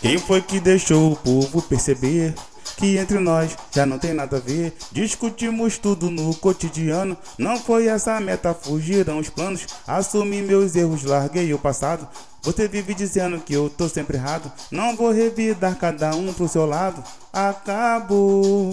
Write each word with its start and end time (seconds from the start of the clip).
Quem 0.00 0.16
foi 0.16 0.40
que 0.40 0.58
deixou 0.58 1.12
o 1.12 1.16
povo 1.16 1.60
perceber 1.60 2.34
que 2.78 2.96
entre 2.96 3.18
nós 3.18 3.54
já 3.70 3.84
não 3.84 3.98
tem 3.98 4.14
nada 4.14 4.38
a 4.38 4.40
ver? 4.40 4.74
Discutimos 4.90 5.76
tudo 5.76 6.10
no 6.10 6.34
cotidiano, 6.34 7.16
não 7.36 7.58
foi 7.58 7.86
essa 7.86 8.14
a 8.16 8.20
meta, 8.20 8.54
fugiram 8.54 9.18
os 9.18 9.28
planos. 9.28 9.66
Assumi 9.86 10.40
meus 10.40 10.74
erros, 10.74 11.04
larguei 11.04 11.52
o 11.52 11.58
passado. 11.58 12.08
Você 12.42 12.66
vive 12.66 12.94
dizendo 12.94 13.38
que 13.40 13.52
eu 13.52 13.68
tô 13.68 13.90
sempre 13.90 14.16
errado, 14.16 14.50
não 14.70 14.96
vou 14.96 15.10
revidar 15.10 15.76
cada 15.76 16.16
um 16.16 16.32
pro 16.32 16.48
seu 16.48 16.64
lado. 16.64 17.04
Acabou. 17.30 18.70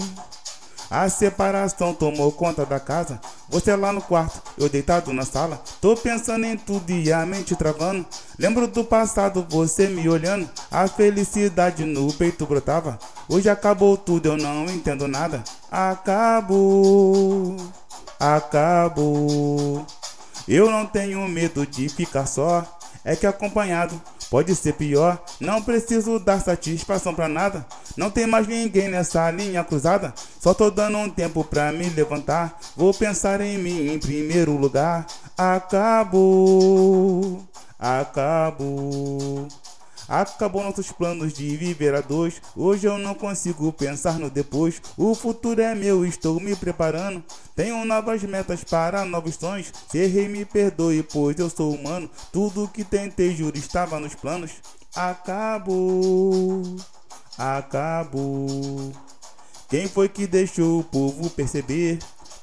A 0.90 1.08
separação 1.10 1.92
tomou 1.92 2.32
conta 2.32 2.64
da 2.64 2.80
casa. 2.80 3.20
Você 3.50 3.76
lá 3.76 3.92
no 3.92 4.00
quarto, 4.00 4.42
eu 4.56 4.68
deitado 4.68 5.12
na 5.12 5.24
sala. 5.24 5.62
Tô 5.80 5.94
pensando 5.94 6.46
em 6.46 6.56
tudo 6.56 6.90
e 6.90 7.12
a 7.12 7.26
mente 7.26 7.54
travando. 7.54 8.06
Lembro 8.38 8.66
do 8.66 8.82
passado, 8.82 9.46
você 9.50 9.86
me 9.88 10.08
olhando. 10.08 10.48
A 10.70 10.88
felicidade 10.88 11.84
no 11.84 12.10
peito 12.14 12.46
brotava. 12.46 12.98
Hoje 13.28 13.50
acabou 13.50 13.96
tudo, 13.98 14.26
eu 14.26 14.36
não 14.38 14.64
entendo 14.64 15.06
nada. 15.06 15.44
Acabou, 15.70 17.56
acabou. 18.18 19.84
Eu 20.46 20.70
não 20.70 20.86
tenho 20.86 21.28
medo 21.28 21.66
de 21.66 21.90
ficar 21.90 22.24
só. 22.24 22.64
É 23.04 23.14
que 23.14 23.26
acompanhado 23.26 24.00
pode 24.30 24.54
ser 24.54 24.74
pior. 24.74 25.22
Não 25.40 25.62
preciso 25.62 26.18
dar 26.18 26.40
satisfação 26.40 27.14
pra 27.14 27.28
nada. 27.28 27.66
Não 27.98 28.10
tem 28.12 28.28
mais 28.28 28.46
ninguém 28.46 28.88
nessa 28.88 29.28
linha 29.28 29.64
cruzada. 29.64 30.14
Só 30.40 30.54
tô 30.54 30.70
dando 30.70 30.96
um 30.98 31.10
tempo 31.10 31.42
pra 31.42 31.72
me 31.72 31.90
levantar. 31.90 32.56
Vou 32.76 32.94
pensar 32.94 33.40
em 33.40 33.58
mim 33.58 33.88
em 33.88 33.98
primeiro 33.98 34.56
lugar. 34.56 35.04
Acabou, 35.36 36.62
acabou. 37.76 39.48
Acabou 40.08 40.62
nossos 40.62 40.92
planos 40.92 41.32
de 41.32 41.56
viver 41.56 41.92
a 41.92 42.00
dois. 42.00 42.40
Hoje 42.56 42.86
eu 42.86 42.98
não 42.98 43.16
consigo 43.16 43.72
pensar 43.72 44.16
no 44.20 44.30
depois. 44.30 44.80
O 44.96 45.12
futuro 45.12 45.60
é 45.60 45.74
meu, 45.74 46.06
estou 46.06 46.38
me 46.38 46.54
preparando. 46.54 47.20
Tenho 47.56 47.84
novas 47.84 48.22
metas 48.22 48.62
para 48.62 49.04
novos 49.04 49.34
sonhos. 49.34 49.72
Se 49.90 49.98
errei, 49.98 50.28
me 50.28 50.44
perdoe, 50.44 51.02
pois 51.02 51.36
eu 51.36 51.50
sou 51.50 51.74
humano. 51.74 52.08
Tudo 52.32 52.70
que 52.72 52.84
tentei, 52.84 53.34
juro, 53.34 53.58
estava 53.58 53.98
nos 53.98 54.14
planos. 54.14 54.52
Acabou, 54.94 56.62
acabou. 57.38 58.92
Quem 59.68 59.86
foi 59.86 60.08
que 60.08 60.26
deixou 60.26 60.80
o 60.80 60.84
povo 60.84 61.30
perceber? 61.30 61.98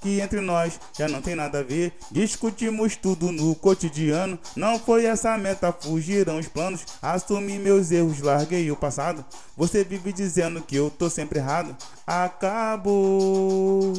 que 0.06 0.22
entre 0.22 0.40
nós 0.40 0.80
já 0.96 1.08
não 1.08 1.20
tem 1.20 1.34
nada 1.34 1.62
a 1.62 1.64
ver. 1.64 1.92
Discutimos 2.12 2.96
tudo 2.96 3.32
no 3.32 3.56
cotidiano. 3.56 4.38
Não 4.56 4.78
foi 4.78 5.06
essa 5.06 5.36
meta, 5.36 5.74
fugiram 5.74 6.38
os 6.38 6.48
planos. 6.48 6.86
Assumi 7.02 7.58
meus 7.58 7.90
erros, 7.90 8.22
larguei 8.22 8.70
o 8.70 8.76
passado. 8.76 9.26
Você 9.58 9.84
vive 9.84 10.14
dizendo 10.14 10.62
que 10.62 10.76
eu 10.76 10.92
tô 10.92 11.10
sempre 11.10 11.40
errado. 11.40 11.76
Acabou, 12.06 13.94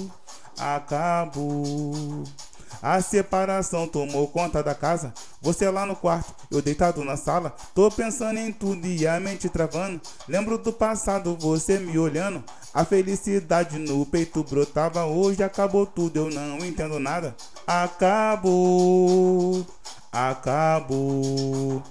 acabou. 0.56 2.22
A 2.82 3.00
separação 3.00 3.88
tomou 3.88 4.28
conta 4.28 4.62
da 4.62 4.74
casa. 4.74 5.12
Você 5.40 5.68
lá 5.70 5.86
no 5.86 5.96
quarto, 5.96 6.34
eu 6.50 6.60
deitado 6.62 7.02
na 7.04 7.16
sala. 7.16 7.54
Tô 7.74 7.90
pensando 7.90 8.38
em 8.38 8.52
tudo 8.52 8.86
e 8.86 9.06
a 9.06 9.18
mente 9.18 9.48
travando. 9.48 10.00
Lembro 10.28 10.58
do 10.58 10.72
passado, 10.72 11.36
você 11.38 11.78
me 11.78 11.98
olhando. 11.98 12.42
A 12.72 12.84
felicidade 12.84 13.78
no 13.78 14.04
peito 14.04 14.44
brotava. 14.44 15.04
Hoje 15.06 15.42
acabou 15.42 15.86
tudo, 15.86 16.18
eu 16.18 16.30
não 16.30 16.58
entendo 16.64 16.98
nada. 16.98 17.34
Acabou, 17.66 19.64
acabou. 20.12 21.82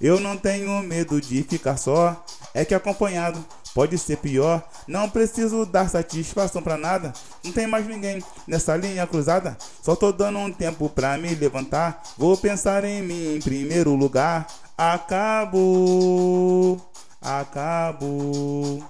Eu 0.00 0.18
não 0.18 0.36
tenho 0.36 0.82
medo 0.82 1.20
de 1.20 1.42
ficar 1.42 1.76
só. 1.76 2.24
É 2.54 2.64
que 2.64 2.74
acompanhado 2.74 3.44
pode 3.74 3.98
ser 3.98 4.18
pior. 4.18 4.62
Não 4.86 5.08
preciso 5.08 5.66
dar 5.66 5.88
satisfação 5.88 6.62
pra 6.62 6.76
nada. 6.76 7.12
Não 7.44 7.52
tem 7.52 7.66
mais 7.66 7.86
ninguém 7.86 8.22
nessa 8.46 8.76
linha 8.76 9.06
cruzada. 9.06 9.56
Só 9.82 9.96
tô 9.96 10.12
dando 10.12 10.38
um 10.38 10.52
tempo 10.52 10.88
pra 10.88 11.18
me 11.18 11.34
levantar. 11.34 12.02
Vou 12.16 12.36
pensar 12.36 12.84
em 12.84 13.02
mim 13.02 13.36
em 13.36 13.40
primeiro 13.40 13.94
lugar. 13.94 14.46
Acabou, 14.76 16.80
acabou. 17.20 18.82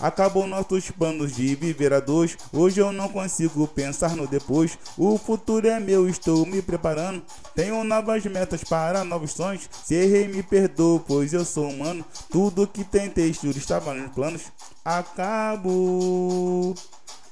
Acabou 0.00 0.46
nossos 0.46 0.90
planos 0.90 1.34
de 1.36 1.54
viver 1.54 1.92
a 1.92 2.00
dois. 2.00 2.36
Hoje 2.52 2.80
eu 2.80 2.92
não 2.92 3.08
consigo 3.08 3.66
pensar 3.66 4.16
no 4.16 4.26
depois. 4.26 4.78
O 4.96 5.18
futuro 5.18 5.66
é 5.66 5.78
meu, 5.80 6.08
estou 6.08 6.44
me 6.46 6.60
preparando. 6.62 7.22
Tenho 7.54 7.82
novas 7.84 8.24
metas 8.24 8.64
para 8.64 9.04
novos 9.04 9.32
sonhos. 9.32 9.68
Se 9.84 9.94
errei, 9.94 10.28
me 10.28 10.42
perdoa, 10.42 11.00
pois 11.00 11.32
eu 11.32 11.44
sou 11.44 11.68
humano. 11.68 12.04
Tudo 12.30 12.66
que 12.66 12.84
tentei, 12.84 13.32
tudo 13.32 13.56
estava 13.56 13.94
nos 13.94 14.12
planos. 14.12 14.42
Acabou, 14.84 16.74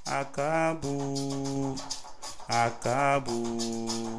acabou, 0.06 1.74
acabou. 2.48 4.18